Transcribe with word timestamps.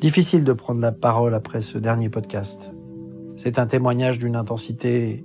Difficile 0.00 0.44
de 0.44 0.52
prendre 0.52 0.80
la 0.80 0.92
parole 0.92 1.34
après 1.34 1.60
ce 1.60 1.76
dernier 1.76 2.08
podcast. 2.08 2.70
C'est 3.36 3.58
un 3.58 3.66
témoignage 3.66 4.20
d'une 4.20 4.36
intensité 4.36 5.24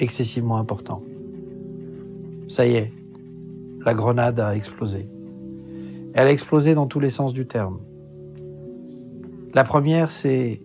excessivement 0.00 0.56
important. 0.56 1.04
Ça 2.48 2.66
y 2.66 2.74
est, 2.74 2.92
la 3.86 3.94
grenade 3.94 4.40
a 4.40 4.56
explosé. 4.56 5.08
Elle 6.12 6.26
a 6.26 6.32
explosé 6.32 6.74
dans 6.74 6.88
tous 6.88 6.98
les 6.98 7.10
sens 7.10 7.32
du 7.32 7.46
terme. 7.46 7.78
La 9.54 9.62
première, 9.62 10.10
c'est 10.10 10.60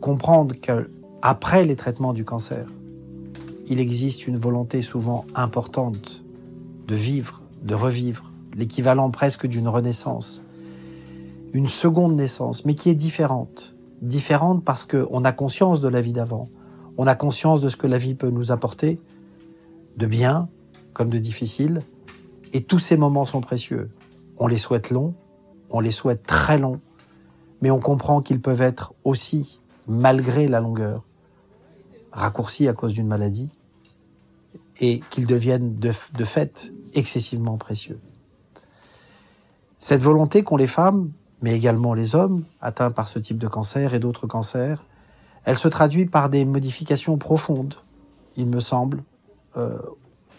comprendre 0.00 0.54
qu'après 0.58 1.66
les 1.66 1.76
traitements 1.76 2.14
du 2.14 2.24
cancer, 2.24 2.66
il 3.66 3.78
existe 3.78 4.26
une 4.26 4.38
volonté 4.38 4.80
souvent 4.80 5.26
importante 5.34 6.24
de 6.88 6.94
vivre, 6.94 7.42
de 7.62 7.74
revivre, 7.74 8.32
l'équivalent 8.56 9.10
presque 9.10 9.46
d'une 9.46 9.68
renaissance, 9.68 10.42
une 11.52 11.66
seconde 11.66 12.16
naissance, 12.16 12.64
mais 12.64 12.74
qui 12.74 12.90
est 12.90 12.94
différente. 12.94 13.74
Différente 14.02 14.64
parce 14.64 14.84
qu'on 14.84 15.24
a 15.24 15.32
conscience 15.32 15.80
de 15.80 15.88
la 15.88 16.00
vie 16.00 16.12
d'avant, 16.12 16.48
on 16.96 17.06
a 17.06 17.14
conscience 17.14 17.60
de 17.60 17.68
ce 17.68 17.76
que 17.76 17.86
la 17.86 17.98
vie 17.98 18.14
peut 18.14 18.30
nous 18.30 18.52
apporter, 18.52 19.00
de 19.96 20.06
bien 20.06 20.48
comme 20.92 21.10
de 21.10 21.18
difficile, 21.18 21.82
et 22.52 22.62
tous 22.62 22.78
ces 22.78 22.96
moments 22.96 23.26
sont 23.26 23.40
précieux. 23.40 23.90
On 24.38 24.46
les 24.46 24.58
souhaite 24.58 24.90
longs, 24.90 25.14
on 25.70 25.80
les 25.80 25.92
souhaite 25.92 26.26
très 26.26 26.58
longs, 26.58 26.80
mais 27.62 27.70
on 27.70 27.78
comprend 27.78 28.20
qu'ils 28.20 28.40
peuvent 28.40 28.62
être 28.62 28.94
aussi, 29.04 29.60
malgré 29.86 30.48
la 30.48 30.60
longueur, 30.60 31.06
raccourcis 32.12 32.68
à 32.68 32.72
cause 32.72 32.92
d'une 32.92 33.06
maladie, 33.06 33.52
et 34.80 35.00
qu'ils 35.10 35.26
deviennent 35.26 35.76
de, 35.76 35.92
de 36.14 36.24
fait 36.24 36.72
excessivement 36.94 37.58
précieux. 37.58 38.00
Cette 39.78 40.02
volonté 40.02 40.42
qu'ont 40.42 40.56
les 40.56 40.66
femmes 40.66 41.10
mais 41.42 41.54
également 41.54 41.94
les 41.94 42.14
hommes 42.14 42.44
atteints 42.60 42.90
par 42.90 43.08
ce 43.08 43.18
type 43.18 43.38
de 43.38 43.48
cancer 43.48 43.94
et 43.94 43.98
d'autres 43.98 44.26
cancers, 44.26 44.84
elle 45.44 45.56
se 45.56 45.68
traduit 45.68 46.06
par 46.06 46.28
des 46.28 46.44
modifications 46.44 47.16
profondes, 47.16 47.74
il 48.36 48.46
me 48.46 48.60
semble, 48.60 49.02
euh, 49.56 49.78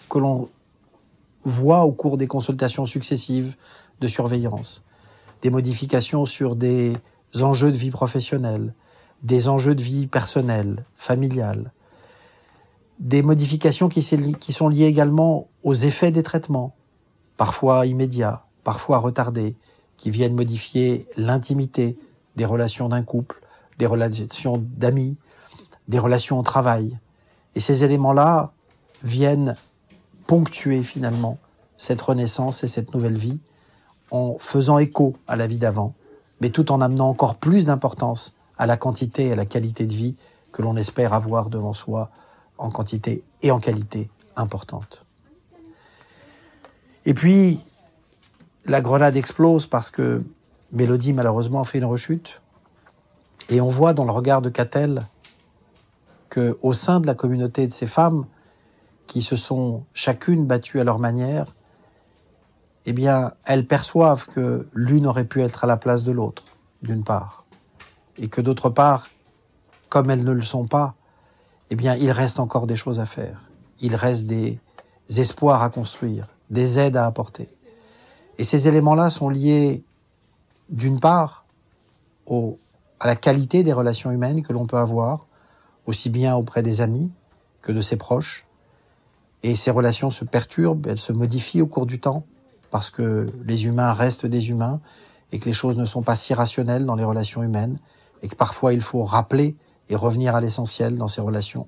que 0.09 0.19
l'on 0.19 0.49
voit 1.43 1.83
au 1.83 1.91
cours 1.91 2.17
des 2.17 2.27
consultations 2.27 2.85
successives 2.85 3.55
de 3.99 4.07
surveillance. 4.07 4.83
Des 5.41 5.49
modifications 5.49 6.25
sur 6.25 6.55
des 6.55 6.95
enjeux 7.41 7.71
de 7.71 7.77
vie 7.77 7.89
professionnelle, 7.89 8.73
des 9.23 9.47
enjeux 9.49 9.75
de 9.75 9.81
vie 9.81 10.07
personnelle, 10.07 10.85
familiale, 10.95 11.71
des 12.99 13.23
modifications 13.23 13.89
qui, 13.89 14.05
qui 14.39 14.53
sont 14.53 14.69
liées 14.69 14.85
également 14.85 15.47
aux 15.63 15.73
effets 15.73 16.11
des 16.11 16.21
traitements, 16.21 16.75
parfois 17.37 17.87
immédiats, 17.87 18.45
parfois 18.63 18.99
retardés, 18.99 19.55
qui 20.01 20.09
viennent 20.09 20.33
modifier 20.33 21.07
l'intimité 21.15 21.95
des 22.35 22.45
relations 22.45 22.89
d'un 22.89 23.03
couple, 23.03 23.39
des 23.77 23.85
relations 23.85 24.57
d'amis, 24.57 25.19
des 25.89 25.99
relations 25.99 26.39
au 26.39 26.41
travail. 26.41 26.97
Et 27.53 27.59
ces 27.59 27.83
éléments-là 27.83 28.51
viennent 29.03 29.55
ponctuer 30.25 30.81
finalement 30.81 31.37
cette 31.77 32.01
renaissance 32.01 32.63
et 32.63 32.67
cette 32.67 32.95
nouvelle 32.95 33.15
vie 33.15 33.41
en 34.09 34.39
faisant 34.39 34.79
écho 34.79 35.15
à 35.27 35.35
la 35.35 35.45
vie 35.45 35.59
d'avant, 35.59 35.93
mais 36.39 36.49
tout 36.49 36.71
en 36.71 36.81
amenant 36.81 37.09
encore 37.09 37.35
plus 37.35 37.67
d'importance 37.67 38.33
à 38.57 38.65
la 38.65 38.77
quantité 38.77 39.27
et 39.27 39.33
à 39.33 39.35
la 39.35 39.45
qualité 39.45 39.85
de 39.85 39.93
vie 39.93 40.15
que 40.51 40.63
l'on 40.63 40.77
espère 40.77 41.13
avoir 41.13 41.51
devant 41.51 41.73
soi 41.73 42.09
en 42.57 42.71
quantité 42.71 43.23
et 43.43 43.51
en 43.51 43.59
qualité 43.59 44.09
importante. 44.35 45.05
Et 47.05 47.13
puis, 47.13 47.63
la 48.65 48.81
grenade 48.81 49.17
explose 49.17 49.67
parce 49.67 49.89
que 49.89 50.23
Mélodie, 50.71 51.13
malheureusement, 51.13 51.63
fait 51.63 51.79
une 51.79 51.85
rechute. 51.85 52.41
Et 53.49 53.59
on 53.59 53.69
voit 53.69 53.93
dans 53.93 54.05
le 54.05 54.11
regard 54.11 54.41
de 54.41 54.49
Catel 54.49 55.07
qu'au 56.29 56.73
sein 56.73 56.99
de 56.99 57.07
la 57.07 57.13
communauté 57.13 57.67
de 57.67 57.71
ces 57.71 57.87
femmes, 57.87 58.25
qui 59.07 59.21
se 59.21 59.35
sont 59.35 59.83
chacune 59.93 60.45
battues 60.45 60.79
à 60.79 60.85
leur 60.85 60.99
manière, 60.99 61.53
eh 62.85 62.93
bien, 62.93 63.33
elles 63.45 63.67
perçoivent 63.67 64.25
que 64.27 64.67
l'une 64.73 65.05
aurait 65.05 65.25
pu 65.25 65.41
être 65.41 65.65
à 65.65 65.67
la 65.67 65.75
place 65.75 66.03
de 66.03 66.11
l'autre, 66.11 66.43
d'une 66.81 67.03
part, 67.03 67.45
et 68.17 68.29
que 68.29 68.39
d'autre 68.39 68.69
part, 68.69 69.09
comme 69.89 70.09
elles 70.09 70.23
ne 70.23 70.31
le 70.31 70.41
sont 70.41 70.65
pas, 70.65 70.95
eh 71.69 71.75
bien, 71.75 71.95
il 71.95 72.11
reste 72.11 72.39
encore 72.39 72.67
des 72.67 72.77
choses 72.77 72.99
à 73.01 73.05
faire. 73.05 73.49
Il 73.81 73.95
reste 73.95 74.25
des 74.27 74.59
espoirs 75.09 75.61
à 75.61 75.69
construire, 75.69 76.27
des 76.49 76.79
aides 76.79 76.95
à 76.95 77.05
apporter. 77.05 77.49
Et 78.37 78.43
ces 78.43 78.67
éléments-là 78.67 79.09
sont 79.09 79.29
liés, 79.29 79.83
d'une 80.69 80.99
part, 80.99 81.45
à 82.99 83.07
la 83.07 83.15
qualité 83.15 83.63
des 83.63 83.73
relations 83.73 84.11
humaines 84.11 84.41
que 84.41 84.53
l'on 84.53 84.65
peut 84.65 84.77
avoir, 84.77 85.25
aussi 85.85 86.09
bien 86.09 86.35
auprès 86.35 86.61
des 86.61 86.81
amis 86.81 87.11
que 87.61 87.71
de 87.71 87.81
ses 87.81 87.97
proches. 87.97 88.45
Et 89.43 89.55
ces 89.55 89.71
relations 89.71 90.11
se 90.11 90.23
perturbent, 90.23 90.87
elles 90.87 90.99
se 90.99 91.11
modifient 91.11 91.61
au 91.61 91.67
cours 91.67 91.85
du 91.85 91.99
temps, 91.99 92.23
parce 92.69 92.89
que 92.89 93.31
les 93.45 93.65
humains 93.65 93.93
restent 93.93 94.25
des 94.25 94.49
humains, 94.49 94.79
et 95.31 95.39
que 95.39 95.45
les 95.45 95.53
choses 95.53 95.77
ne 95.77 95.85
sont 95.85 96.03
pas 96.03 96.15
si 96.15 96.33
rationnelles 96.33 96.85
dans 96.85 96.95
les 96.95 97.03
relations 97.03 97.43
humaines, 97.43 97.77
et 98.21 98.27
que 98.27 98.35
parfois 98.35 98.73
il 98.73 98.81
faut 98.81 99.03
rappeler 99.03 99.55
et 99.89 99.95
revenir 99.95 100.35
à 100.35 100.41
l'essentiel 100.41 100.97
dans 100.97 101.07
ces 101.07 101.21
relations. 101.21 101.67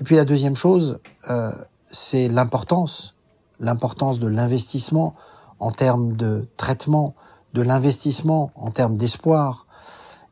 Et 0.00 0.04
puis 0.04 0.16
la 0.16 0.24
deuxième 0.24 0.56
chose, 0.56 1.00
euh, 1.30 1.52
c'est 1.90 2.28
l'importance, 2.28 3.14
l'importance 3.60 4.18
de 4.18 4.26
l'investissement 4.26 5.14
en 5.58 5.72
termes 5.72 6.16
de 6.16 6.48
traitement, 6.56 7.14
de 7.54 7.62
l'investissement, 7.62 8.50
en 8.54 8.70
termes 8.70 8.96
d'espoir. 8.96 9.66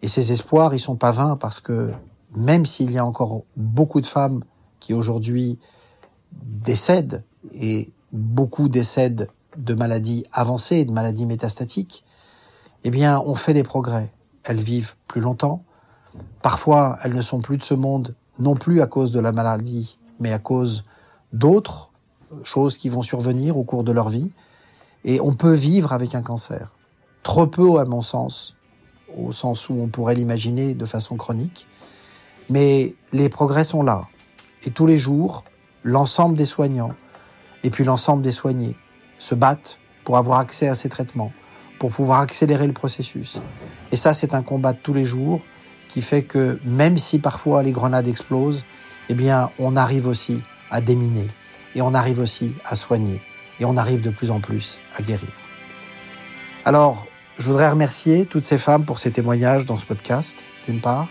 Et 0.03 0.09
ces 0.09 0.33
espoirs, 0.33 0.75
ils 0.75 0.81
sont 0.81 0.97
pas 0.97 1.11
vains 1.11 1.37
parce 1.37 1.61
que 1.61 1.93
même 2.37 2.67
s'il 2.67 2.91
y 2.91 2.99
a 2.99 3.05
encore 3.05 3.43
beaucoup 3.57 4.01
de 4.01 4.07
femmes 4.07 4.43
qui 4.81 4.93
aujourd'hui 4.93 5.59
décèdent 6.33 7.25
et 7.55 7.93
beaucoup 8.13 8.69
décèdent 8.69 9.29
de 9.57 9.75
maladies 9.75 10.25
avancées, 10.33 10.85
de 10.85 10.93
maladies 10.93 11.27
métastatiques, 11.27 12.05
eh 12.83 12.91
bien, 12.91 13.21
on 13.25 13.35
fait 13.35 13.55
des 13.55 13.63
progrès. 13.63 14.13
Elles 14.45 14.59
vivent 14.59 14.95
plus 15.07 15.21
longtemps. 15.21 15.65
Parfois, 16.43 16.99
elles 17.03 17.15
ne 17.15 17.23
sont 17.23 17.41
plus 17.41 17.57
de 17.57 17.63
ce 17.63 17.75
monde, 17.75 18.15
non 18.39 18.55
plus 18.55 18.83
à 18.83 18.87
cause 18.87 19.11
de 19.11 19.21
la 19.21 19.33
maladie, 19.33 19.99
mais 20.21 20.33
à 20.33 20.39
cause 20.39 20.85
d'autres 21.33 21.93
choses 22.43 22.77
qui 22.77 22.89
vont 22.89 23.03
survenir 23.03 23.57
au 23.57 23.65
cours 23.65 23.85
de 23.85 23.93
leur 23.93 24.09
vie. 24.09 24.33
Et 25.05 25.21
on 25.21 25.33
peut 25.33 25.53
vivre 25.53 25.93
avec 25.93 26.15
un 26.15 26.23
cancer. 26.23 26.75
Trop 27.23 27.47
peu, 27.47 27.79
à 27.79 27.85
mon 27.85 28.03
sens, 28.03 28.57
au 29.17 29.33
sens 29.33 29.69
où 29.69 29.75
on 29.75 29.89
pourrait 29.89 30.15
l'imaginer 30.15 30.75
de 30.75 30.85
façon 30.87 31.17
chronique. 31.17 31.69
Mais 32.51 32.95
les 33.13 33.29
progrès 33.29 33.65
sont 33.65 33.83
là. 33.83 34.09
Et 34.65 34.71
tous 34.71 34.87
les 34.87 34.99
jours, 34.99 35.45
l'ensemble 35.83 36.37
des 36.37 36.47
soignants 36.47 36.95
et 37.63 37.71
puis 37.71 37.85
l'ensemble 37.85 38.23
des 38.23 38.33
soignés 38.33 38.77
se 39.19 39.35
battent 39.35 39.79
pour 40.05 40.17
avoir 40.17 40.39
accès 40.39 40.69
à 40.69 40.75
ces 40.75 40.89
traitements, 40.89 41.33
pour 41.79 41.91
pouvoir 41.91 42.21
accélérer 42.21 42.67
le 42.67 42.73
processus. 42.73 43.41
Et 43.93 43.97
ça, 43.97 44.15
c'est 44.15 44.35
un 44.35 44.43
combat 44.43 44.73
de 44.73 44.79
tous 44.79 44.95
les 44.95 45.05
jours 45.05 45.41
qui 45.89 46.03
fait 46.03 46.23
que 46.23 46.59
même 46.65 46.99
si 46.99 47.19
parfois 47.19 47.63
les 47.63 47.73
grenades 47.73 48.09
explosent, 48.09 48.65
eh 49.09 49.15
bien, 49.15 49.51
on 49.59 49.77
arrive 49.77 50.07
aussi 50.07 50.43
à 50.71 50.81
déminer 50.81 51.29
et 51.75 51.83
on 51.83 51.95
arrive 51.95 52.19
aussi 52.19 52.55
à 52.65 52.77
soigner 52.77 53.23
et 53.61 53.65
on 53.65 53.77
arrive 53.77 54.01
de 54.01 54.11
plus 54.11 54.31
en 54.31 54.41
plus 54.41 54.81
à 54.95 55.03
guérir. 55.03 55.29
Alors, 56.65 57.07
je 57.39 57.47
voudrais 57.47 57.69
remercier 57.69 58.27
toutes 58.27 58.45
ces 58.45 58.59
femmes 58.59 58.85
pour 58.85 58.99
ces 58.99 59.11
témoignages 59.11 59.67
dans 59.67 59.77
ce 59.77 59.85
podcast, 59.85 60.37
d'une 60.69 60.81
part. 60.81 61.09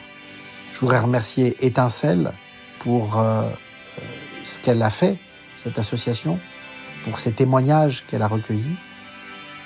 Je 0.73 0.79
voudrais 0.79 0.99
remercier 0.99 1.55
Étincelle 1.65 2.33
pour 2.79 3.19
euh, 3.19 3.43
euh, 3.43 4.01
ce 4.45 4.59
qu'elle 4.59 4.81
a 4.81 4.89
fait, 4.89 5.19
cette 5.55 5.77
association, 5.77 6.39
pour 7.03 7.19
ces 7.19 7.33
témoignages 7.33 8.05
qu'elle 8.07 8.21
a 8.21 8.27
recueillis. 8.27 8.77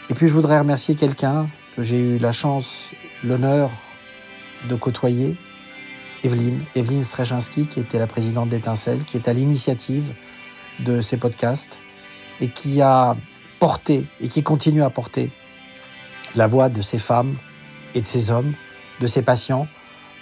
Et 0.09 0.13
puis 0.13 0.27
je 0.27 0.33
voudrais 0.33 0.59
remercier 0.59 0.95
quelqu'un 0.95 1.47
que 1.75 1.83
j'ai 1.83 1.99
eu 1.99 2.17
la 2.17 2.31
chance, 2.31 2.91
l'honneur 3.23 3.69
de 4.67 4.75
côtoyer, 4.75 5.37
Evelyne, 6.23 6.63
Evelyne 6.75 7.03
Strechinski, 7.03 7.67
qui 7.67 7.79
était 7.79 7.99
la 7.99 8.07
présidente 8.07 8.49
d'Étincelle, 8.49 9.03
qui 9.03 9.17
est 9.17 9.27
à 9.27 9.33
l'initiative 9.33 10.13
de 10.79 11.01
ces 11.01 11.17
podcasts 11.17 11.77
et 12.41 12.49
qui 12.49 12.81
a 12.81 13.15
porté 13.59 14.05
et 14.21 14.27
qui 14.27 14.43
continue 14.43 14.83
à 14.83 14.89
porter 14.89 15.31
la 16.35 16.47
voix 16.47 16.69
de 16.69 16.81
ces 16.81 16.99
femmes 16.99 17.35
et 17.95 18.01
de 18.01 18.05
ces 18.05 18.31
hommes, 18.31 18.53
de 18.99 19.07
ces 19.07 19.21
patients, 19.21 19.67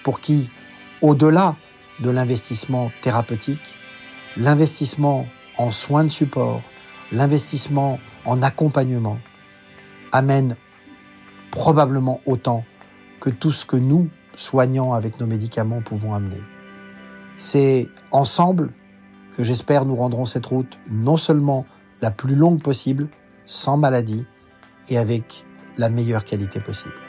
pour 0.03 0.19
qui, 0.19 0.49
au-delà 1.01 1.55
de 1.99 2.09
l'investissement 2.09 2.91
thérapeutique, 3.01 3.75
l'investissement 4.37 5.25
en 5.57 5.71
soins 5.71 6.03
de 6.03 6.09
support, 6.09 6.61
l'investissement 7.11 7.99
en 8.25 8.41
accompagnement 8.41 9.17
amène 10.11 10.55
probablement 11.51 12.21
autant 12.25 12.63
que 13.19 13.29
tout 13.29 13.51
ce 13.51 13.65
que 13.65 13.77
nous, 13.77 14.09
soignants 14.35 14.93
avec 14.93 15.19
nos 15.19 15.25
médicaments, 15.25 15.81
pouvons 15.81 16.13
amener. 16.13 16.41
C'est 17.37 17.89
ensemble 18.11 18.71
que 19.35 19.43
j'espère 19.43 19.85
nous 19.85 19.95
rendrons 19.95 20.25
cette 20.25 20.45
route 20.45 20.79
non 20.89 21.17
seulement 21.17 21.65
la 22.01 22.11
plus 22.11 22.35
longue 22.35 22.61
possible, 22.61 23.07
sans 23.45 23.77
maladie 23.77 24.25
et 24.89 24.97
avec 24.97 25.45
la 25.77 25.89
meilleure 25.89 26.23
qualité 26.23 26.59
possible. 26.59 27.04